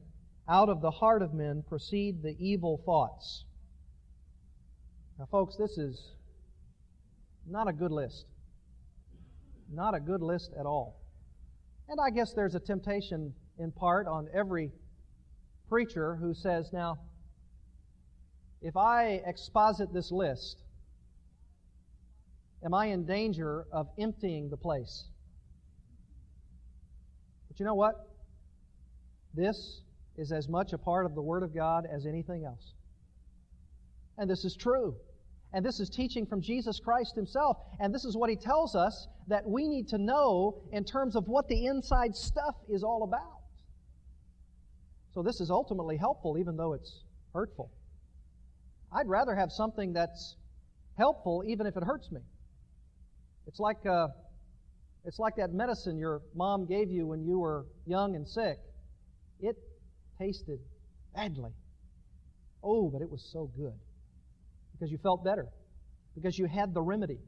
[0.48, 3.44] out of the heart of men, proceed the evil thoughts.
[5.18, 6.12] Now, folks, this is
[7.48, 8.26] not a good list.
[9.72, 11.00] Not a good list at all.
[11.88, 14.72] And I guess there's a temptation in part on every
[15.68, 16.98] preacher who says, now,
[18.62, 20.62] if I exposit this list,
[22.64, 25.04] am I in danger of emptying the place?
[27.48, 27.94] But you know what?
[29.34, 29.80] This
[30.18, 32.72] is as much a part of the Word of God as anything else.
[34.18, 34.96] And this is true.
[35.52, 37.58] And this is teaching from Jesus Christ Himself.
[37.80, 41.28] And this is what He tells us that we need to know in terms of
[41.28, 43.40] what the inside stuff is all about.
[45.12, 47.02] So this is ultimately helpful, even though it's
[47.32, 47.70] hurtful.
[48.92, 50.36] I'd rather have something that's
[50.98, 52.20] helpful, even if it hurts me.
[53.46, 54.08] It's like, uh,
[55.04, 58.58] it's like that medicine your mom gave you when you were young and sick.
[59.40, 59.56] It
[60.18, 60.58] tasted
[61.14, 61.52] badly.
[62.62, 63.74] Oh, but it was so good
[64.72, 65.46] because you felt better,
[66.14, 67.18] because you had the remedy.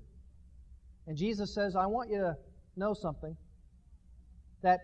[1.06, 2.36] And Jesus says, I want you to
[2.76, 3.36] know something
[4.62, 4.80] that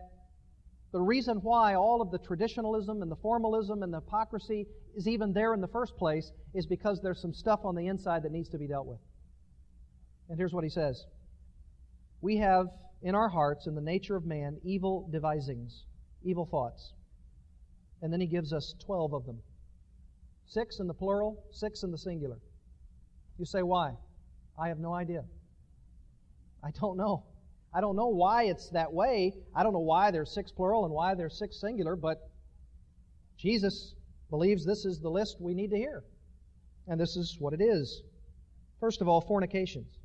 [0.93, 5.33] the reason why all of the traditionalism and the formalism and the hypocrisy is even
[5.33, 8.49] there in the first place is because there's some stuff on the inside that needs
[8.51, 9.01] to be dealt with.
[10.29, 11.05] And here's what he says
[12.21, 12.67] We have
[13.03, 15.85] in our hearts, in the nature of man, evil devisings,
[16.23, 16.93] evil thoughts.
[18.03, 19.41] And then he gives us 12 of them
[20.47, 22.39] six in the plural, six in the singular.
[23.39, 23.95] You say, why?
[24.59, 25.25] I have no idea.
[26.63, 27.25] I don't know.
[27.75, 29.35] I don't know why it's that way.
[29.55, 32.31] I don't know why there's six plural and why there's six singular, but
[33.37, 33.95] Jesus
[34.31, 36.05] believes this is the list we need to hear.
[36.87, 38.03] And this is what it is.
[38.79, 39.99] First of all, fornications.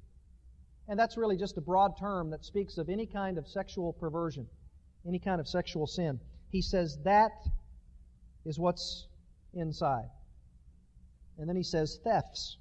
[0.87, 4.47] And that's really just a broad term that speaks of any kind of sexual perversion,
[5.07, 6.19] any kind of sexual sin.
[6.49, 7.31] He says that
[8.45, 9.07] is what's
[9.53, 10.09] inside.
[11.37, 12.57] And then he says thefts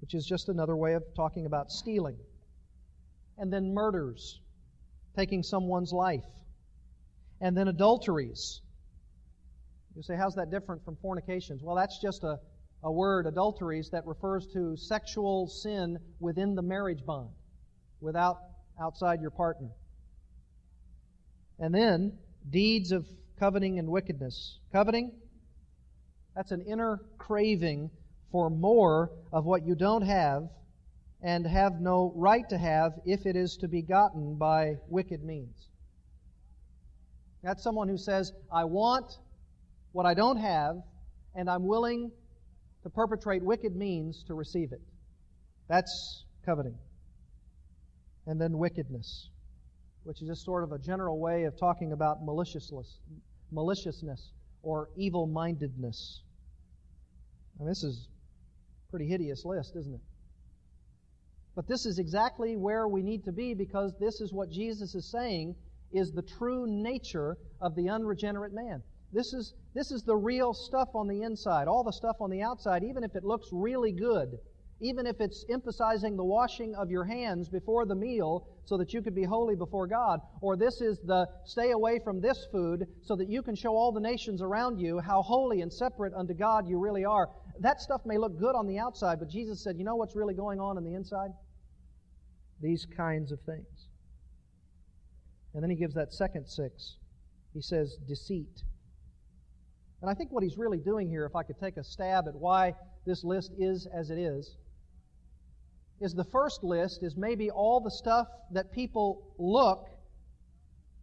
[0.00, 2.16] which is just another way of talking about stealing.
[3.38, 4.40] And then murders,
[5.16, 6.24] taking someone's life.
[7.40, 8.60] And then adulteries.
[9.96, 11.62] You say, how's that different from fornications?
[11.62, 12.38] Well, that's just a,
[12.82, 17.30] a word, adulteries, that refers to sexual sin within the marriage bond,
[18.00, 18.38] without
[18.80, 19.70] outside your partner.
[21.58, 22.12] And then
[22.48, 23.06] deeds of
[23.40, 24.58] coveting and wickedness.
[24.70, 25.10] Coveting,
[26.36, 27.90] that's an inner craving
[28.30, 30.48] for more of what you don't have
[31.22, 35.68] and have no right to have if it is to be gotten by wicked means.
[37.42, 39.10] That's someone who says, I want
[39.92, 40.76] what I don't have,
[41.34, 42.12] and I'm willing
[42.82, 44.80] to perpetrate wicked means to receive it.
[45.68, 46.76] That's coveting.
[48.26, 49.30] And then wickedness,
[50.04, 52.98] which is just sort of a general way of talking about maliciousness,
[53.52, 54.32] maliciousness
[54.62, 56.22] or evil mindedness.
[57.60, 60.00] This is a Pretty hideous list, isn't it?
[61.54, 65.10] But this is exactly where we need to be because this is what Jesus is
[65.10, 65.54] saying
[65.92, 68.82] is the true nature of the unregenerate man.
[69.12, 71.68] This is, this is the real stuff on the inside.
[71.68, 74.38] All the stuff on the outside, even if it looks really good,
[74.80, 79.02] even if it's emphasizing the washing of your hands before the meal so that you
[79.02, 83.16] could be holy before God, or this is the stay away from this food so
[83.16, 86.68] that you can show all the nations around you how holy and separate unto God
[86.68, 87.28] you really are
[87.60, 90.34] that stuff may look good on the outside, but Jesus said, you know what's really
[90.34, 91.30] going on in the inside?
[92.60, 93.88] These kinds of things.
[95.54, 96.96] And then he gives that second six.
[97.52, 98.62] He says, deceit.
[100.00, 102.34] And I think what he's really doing here, if I could take a stab at
[102.34, 102.72] why
[103.06, 104.56] this list is as it is,
[106.00, 109.86] is the first list is maybe all the stuff that people look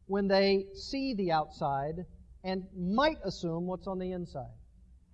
[0.08, 2.06] when they see the outside
[2.44, 4.56] and might assume what's on the inside.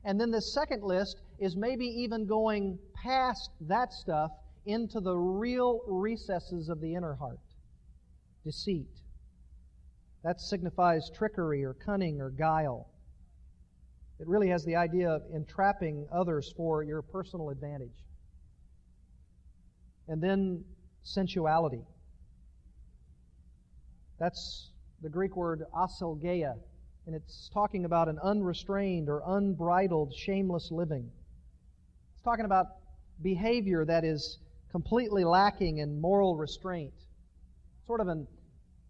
[0.05, 4.31] And then the second list is maybe even going past that stuff
[4.65, 7.39] into the real recesses of the inner heart.
[8.45, 8.88] Deceit.
[10.23, 12.88] That signifies trickery or cunning or guile.
[14.19, 18.03] It really has the idea of entrapping others for your personal advantage.
[20.08, 20.64] And then
[21.04, 21.86] sensuality.
[24.20, 24.70] That's
[25.01, 26.56] the Greek word aselgeia,
[27.06, 31.12] and it's talking about an unrestrained or unbridled, shameless living.
[32.14, 32.68] It's talking about
[33.22, 34.39] behavior that is
[34.72, 36.93] completely lacking in moral restraint,
[37.86, 38.28] sort of an,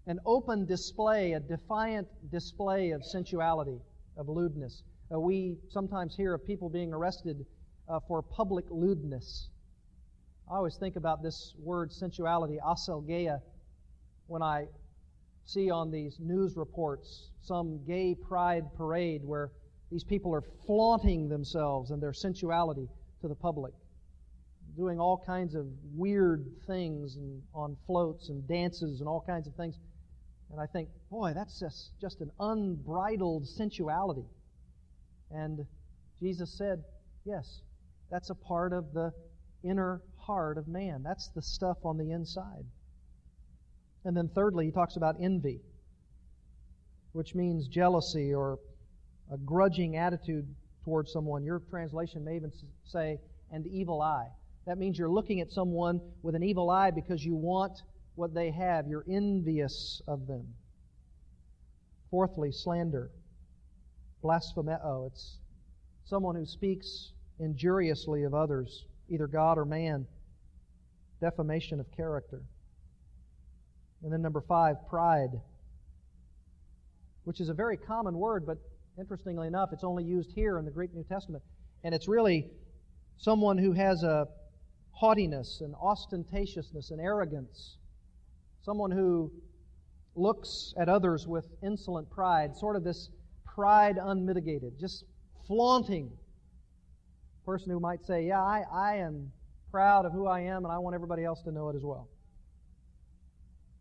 [0.06, 3.82] an open display, a defiant display of sensuality,
[4.18, 4.84] of lewdness.
[5.12, 7.46] Uh, we sometimes hear of people being arrested
[7.90, 9.50] uh, for public lewdness.
[10.54, 13.40] I always think about this word sensuality, aselgeia,
[14.28, 14.68] when I
[15.46, 19.50] see on these news reports some gay pride parade where
[19.92, 22.88] these people are flaunting themselves and their sensuality
[23.22, 23.74] to the public,
[24.78, 29.56] doing all kinds of weird things and on floats and dances and all kinds of
[29.56, 29.76] things.
[30.52, 34.28] And I think, boy, that's just, just an unbridled sensuality.
[35.32, 35.66] And
[36.20, 36.84] Jesus said,
[37.26, 37.62] yes,
[38.12, 39.12] that's a part of the
[39.64, 41.04] inner heart of man.
[41.04, 42.66] That's the stuff on the inside.
[44.06, 45.62] And then, thirdly, he talks about envy,
[47.14, 48.60] which means jealousy or
[49.32, 50.48] a grudging attitude
[50.84, 51.44] towards someone.
[51.44, 52.52] Your translation may even
[52.86, 53.20] say,
[53.52, 54.28] an evil eye.
[54.66, 57.82] That means you're looking at someone with an evil eye because you want
[58.16, 58.88] what they have.
[58.88, 60.48] You're envious of them.
[62.12, 63.12] Fourthly, slander.
[64.22, 64.80] Blasphemeo.
[64.84, 65.38] Oh, it's
[66.06, 70.06] someone who speaks injuriously of others, either God or man.
[71.22, 72.42] Defamation of character.
[74.04, 75.30] And then number five, pride,
[77.24, 78.58] which is a very common word, but
[79.00, 81.44] interestingly enough, it's only used here in the Greek New Testament.
[81.84, 82.48] And it's really
[83.18, 84.28] someone who has a
[84.92, 87.78] haughtiness and ostentatiousness and arrogance,
[88.62, 89.32] someone who
[90.16, 93.10] looks at others with insolent pride, sort of this
[93.46, 95.06] pride unmitigated, just
[95.48, 96.12] flaunting.
[97.46, 99.32] Person who might say, Yeah, I, I am
[99.72, 102.08] proud of who I am and I want everybody else to know it as well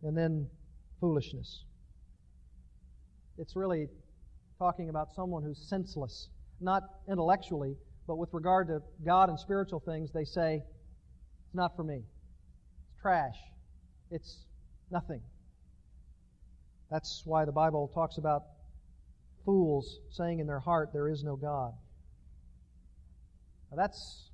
[0.03, 0.47] and then
[1.01, 1.65] foolishness.
[3.39, 3.89] It's really
[4.59, 6.29] talking about someone who's senseless,
[6.61, 10.63] not intellectually, but with regard to God and spiritual things, they say,
[11.47, 12.03] it's not for me.
[12.03, 13.37] It's trash.
[14.11, 14.45] It's
[14.91, 15.21] nothing.
[16.91, 18.43] That's why the Bible talks about
[19.45, 21.73] fools saying in their heart, there is no God.
[23.73, 24.29] Now that's,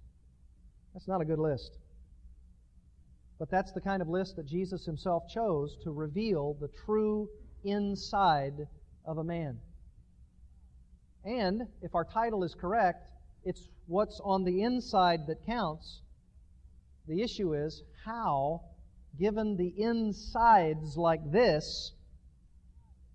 [0.92, 1.78] that's not a good list.
[3.38, 7.28] But that's the kind of list that Jesus himself chose to reveal the true
[7.62, 8.66] inside
[9.04, 9.58] of a man.
[11.24, 13.10] And if our title is correct,
[13.44, 16.00] it's what's on the inside that counts.
[17.06, 18.62] The issue is how,
[19.20, 21.92] given the insides like this,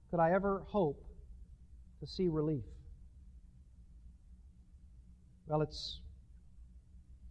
[0.09, 1.03] could I ever hope
[1.99, 2.63] to see relief?
[5.47, 5.99] Well, it's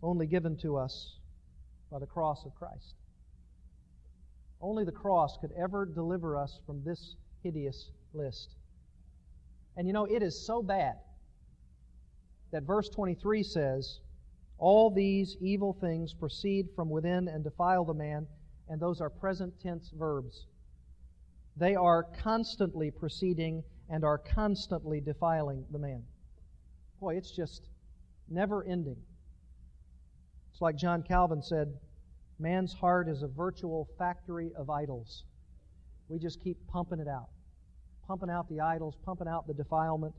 [0.03, 1.17] only given to us
[1.91, 2.95] by the cross of Christ.
[4.61, 8.55] Only the cross could ever deliver us from this hideous list.
[9.77, 10.95] And you know, it is so bad
[12.53, 14.01] that verse 23 says,
[14.59, 18.27] All these evil things proceed from within and defile the man,
[18.69, 20.47] and those are present tense verbs.
[21.57, 26.03] They are constantly proceeding and are constantly defiling the man.
[27.01, 27.69] Boy, it's just
[28.29, 28.97] never ending.
[30.53, 31.73] It's like John Calvin said
[32.39, 35.25] man's heart is a virtual factory of idols.
[36.09, 37.29] We just keep pumping it out,
[38.07, 40.15] pumping out the idols, pumping out the defilement.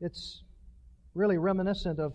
[0.00, 0.44] It's
[1.14, 2.14] really reminiscent of,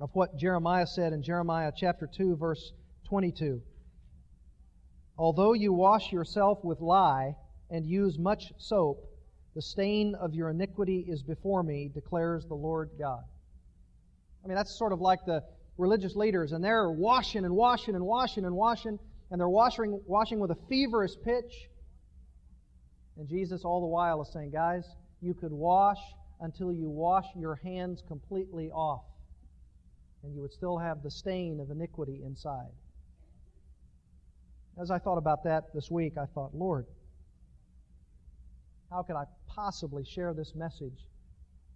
[0.00, 2.72] of what Jeremiah said in Jeremiah chapter 2, verse
[3.08, 3.60] 22.
[5.18, 7.36] Although you wash yourself with lye
[7.70, 9.06] and use much soap,
[9.54, 13.22] the stain of your iniquity is before me, declares the Lord God.
[14.44, 15.42] I mean, that's sort of like the,
[15.76, 18.98] religious leaders, and they're washing and washing and washing and washing,
[19.30, 21.68] and they're washing, washing with a feverish pitch.
[23.16, 24.84] And Jesus, all the while, is saying, Guys,
[25.20, 25.98] you could wash
[26.40, 29.04] until you wash your hands completely off,
[30.22, 32.72] and you would still have the stain of iniquity inside.
[34.80, 36.86] As I thought about that this week, I thought, Lord,
[38.90, 41.06] how could I possibly share this message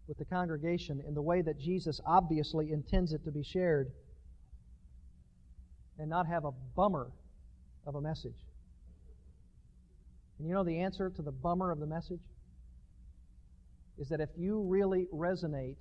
[0.08, 3.92] with the congregation in the way that Jesus obviously intends it to be shared
[5.98, 7.10] and not have a bummer
[7.86, 8.46] of a message.
[10.38, 12.22] And you know the answer to the bummer of the message?
[13.98, 15.76] Is that if you really resonate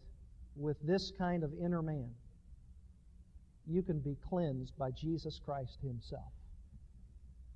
[0.56, 2.10] with this kind of inner man,
[3.68, 6.32] you can be cleansed by Jesus Christ Himself.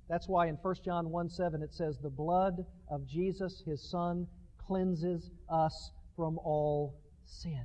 [0.08, 4.26] That's why in 1 John 1 7 it says, The blood of Jesus, His Son,
[4.58, 7.64] cleanses us from all sin.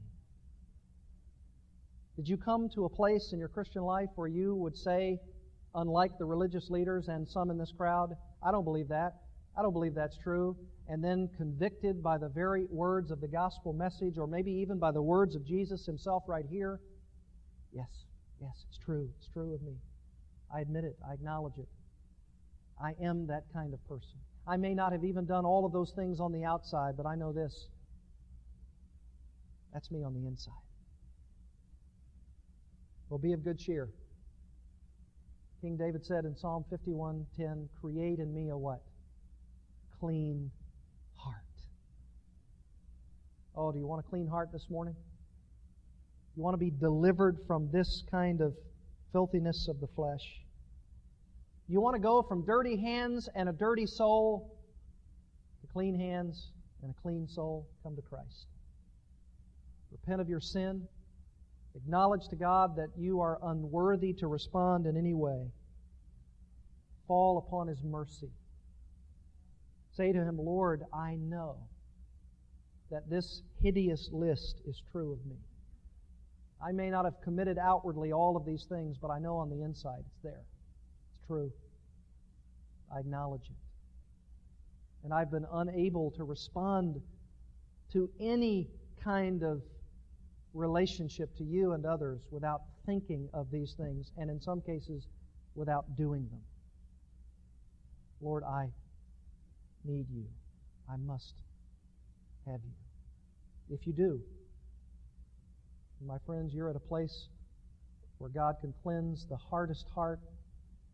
[2.16, 5.20] Did you come to a place in your Christian life where you would say,
[5.76, 8.16] unlike the religious leaders and some in this crowd?
[8.42, 9.14] I don't believe that.
[9.58, 10.56] I don't believe that's true.
[10.88, 14.92] And then convicted by the very words of the gospel message, or maybe even by
[14.92, 16.80] the words of Jesus himself right here?
[17.72, 17.90] Yes,
[18.42, 19.10] yes, it's true.
[19.18, 19.76] It's true of me.
[20.54, 20.98] I admit it.
[21.08, 21.68] I acknowledge it.
[22.82, 24.18] I am that kind of person.
[24.48, 27.16] I may not have even done all of those things on the outside, but I
[27.16, 27.68] know this.
[29.74, 30.54] That's me on the inside.
[33.10, 33.90] Well, be of good cheer.
[35.62, 38.82] King David said in Psalm 51:10, "Create in me a what?
[40.00, 40.52] Clean
[41.16, 41.44] heart."
[43.56, 44.96] Oh, do you want a clean heart this morning?
[46.36, 48.56] You want to be delivered from this kind of
[49.12, 50.46] filthiness of the flesh?
[51.68, 54.56] You want to go from dirty hands and a dirty soul
[55.62, 56.52] to clean hands
[56.84, 57.68] and a clean soul?
[57.82, 58.48] Come to Christ.
[59.92, 60.88] Repent of your sin.
[61.76, 65.52] Acknowledge to God that you are unworthy to respond in any way.
[67.08, 68.32] Fall upon His mercy.
[69.96, 71.58] Say to Him, Lord, I know
[72.90, 75.38] that this hideous list is true of me.
[76.66, 79.62] I may not have committed outwardly all of these things, but I know on the
[79.62, 80.46] inside it's there
[81.12, 81.52] It's true.
[82.94, 83.56] I acknowledge it.
[85.04, 87.02] And I've been unable to respond
[87.94, 88.70] to any
[89.04, 89.62] kind of
[90.54, 95.08] relationship to you and others without thinking of these things, and in some cases,
[95.56, 96.42] without doing them.
[98.22, 98.70] Lord, I
[99.84, 100.26] need you.
[100.92, 101.34] I must
[102.46, 103.76] have you.
[103.76, 104.22] If you do,
[106.06, 107.28] my friends, you're at a place
[108.18, 110.20] where God can cleanse the hardest heart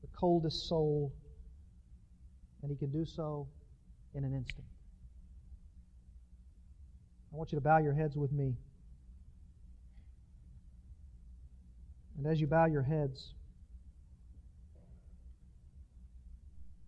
[0.04, 1.12] the coldest soul,
[2.62, 3.48] and He can do so
[4.14, 4.68] in an instant.
[7.34, 8.54] I want you to bow your heads with me.
[12.18, 13.34] And as you bow your heads,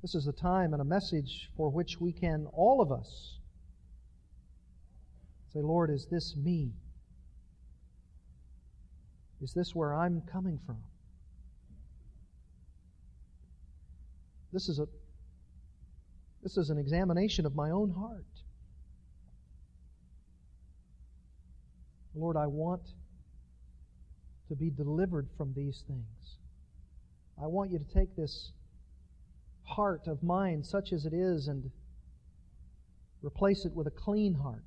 [0.02, 3.40] this is a time and a message for which we can, all of us,
[5.54, 6.74] say, Lord, is this me?
[9.42, 10.78] Is this where I'm coming from?
[14.54, 14.88] This is a
[16.42, 18.24] this is an examination of my own heart.
[22.14, 22.84] Lord, I want
[24.50, 26.38] to be delivered from these things.
[27.41, 28.52] I want you to take this
[29.64, 31.72] heart of mine, such as it is, and
[33.24, 34.64] replace it with a clean heart.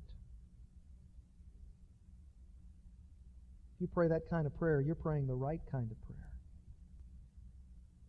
[3.75, 6.29] If you pray that kind of prayer, you're praying the right kind of prayer.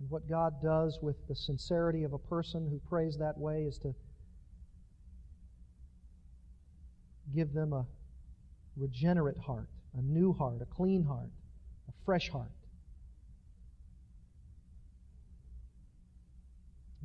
[0.01, 3.79] And what God does with the sincerity of a person who prays that way is
[3.79, 3.95] to
[7.35, 7.87] give them a
[8.77, 11.31] regenerate heart, a new heart, a clean heart,
[12.05, 12.51] fresh heart.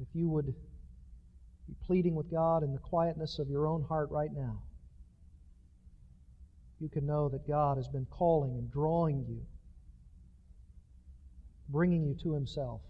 [0.02, 4.32] If you would be pleading with God in the quietness of your own heart right
[4.34, 4.62] now,
[6.80, 9.41] you can know that God has been calling and drawing you
[11.70, 12.82] bringing you to Himself.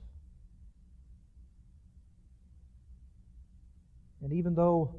[4.22, 4.96] And even though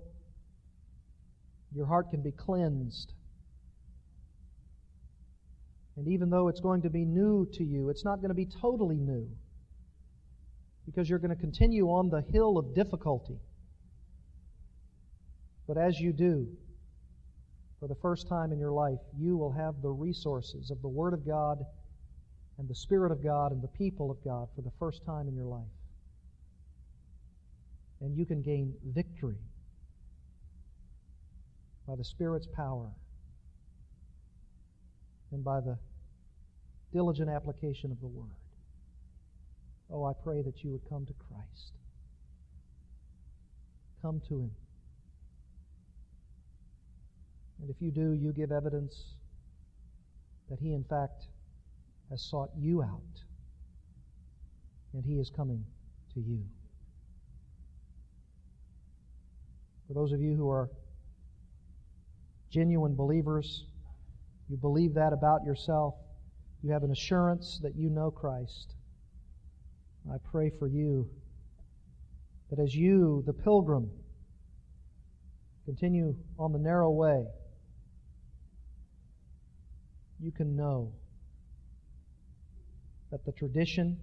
[1.75, 3.13] your heart can be cleansed,
[5.97, 8.47] and even though it's going to be new to you, it's not going to be
[8.47, 9.29] totally new
[10.85, 13.39] because you're going to continue on the hill of difficulty.
[15.67, 16.47] But as you do,
[17.81, 21.13] for the first time in your life, you will have the resources of the Word
[21.13, 21.65] of God
[22.59, 25.35] and the Spirit of God and the people of God for the first time in
[25.35, 25.65] your life.
[28.01, 29.39] And you can gain victory
[31.87, 32.91] by the Spirit's power
[35.37, 35.77] and by the
[36.95, 38.31] diligent application of the Word.
[39.93, 41.73] Oh, I pray that you would come to Christ.
[44.01, 44.51] Come to Him.
[47.61, 48.97] And if you do, you give evidence
[50.49, 51.27] that He, in fact,
[52.09, 53.21] has sought you out,
[54.95, 55.63] and He is coming
[56.15, 56.41] to you.
[59.87, 60.71] For those of you who are
[62.51, 63.65] genuine believers,
[64.49, 65.95] you believe that about yourself,
[66.63, 68.75] you have an assurance that you know Christ.
[70.13, 71.09] I pray for you
[72.51, 73.91] that as you, the pilgrim,
[75.65, 77.27] continue on the narrow way,
[80.21, 80.93] you can know
[83.11, 83.99] that the tradition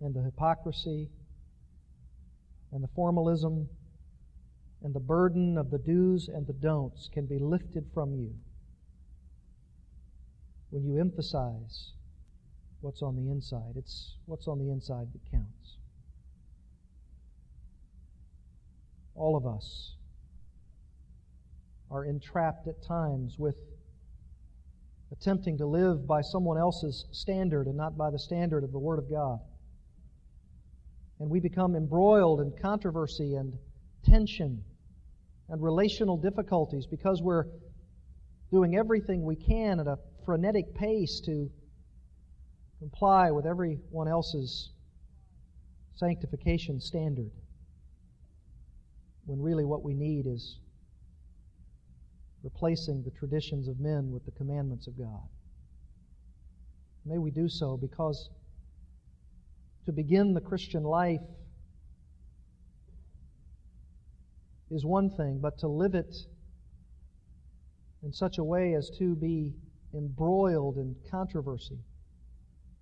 [0.00, 1.08] and the hypocrisy
[2.72, 3.68] and the formalism
[4.82, 8.34] and the burden of the do's and the don'ts can be lifted from you
[10.70, 11.92] when you emphasize
[12.80, 13.74] what's on the inside.
[13.76, 15.76] It's what's on the inside that counts.
[19.14, 19.94] All of us
[21.90, 23.56] are entrapped at times with
[25.12, 28.98] attempting to live by someone else's standard and not by the standard of the Word
[28.98, 29.38] of God.
[31.20, 33.54] And we become embroiled in controversy and
[34.04, 34.62] tension
[35.48, 37.44] and relational difficulties because we're
[38.50, 39.96] doing everything we can at a
[40.26, 41.48] frenetic pace to
[42.80, 44.70] comply with everyone else's
[45.94, 47.30] sanctification standard.
[49.24, 50.58] When really what we need is
[52.42, 55.28] replacing the traditions of men with the commandments of God.
[57.04, 58.28] May we do so because
[59.84, 61.20] to begin the Christian life
[64.70, 66.14] is one thing, but to live it
[68.02, 69.54] in such a way as to be
[69.96, 71.78] embroiled in controversy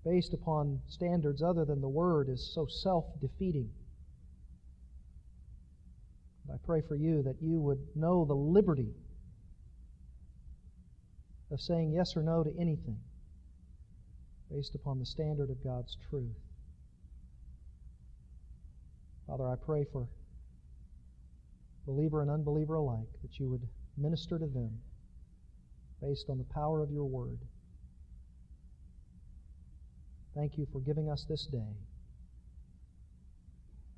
[0.04, 3.70] based upon standards other than the Word is so self defeating.
[6.52, 8.92] I pray for you that you would know the liberty
[11.50, 12.98] of saying yes or no to anything
[14.52, 16.36] based upon the standard of God's truth.
[19.26, 20.06] Father, I pray for
[21.86, 24.70] believer and unbeliever alike that you would minister to them
[26.06, 27.38] based on the power of your word.
[30.34, 31.76] Thank you for giving us this day.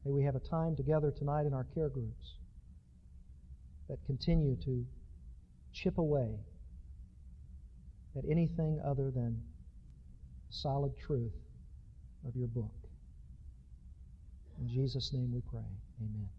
[0.05, 2.35] May we have a time together tonight in our care groups
[3.89, 4.85] that continue to
[5.73, 6.29] chip away
[8.17, 9.41] at anything other than
[10.51, 11.35] solid truth
[12.27, 12.75] of your book.
[14.61, 15.69] In Jesus' name we pray.
[16.01, 16.36] Amen.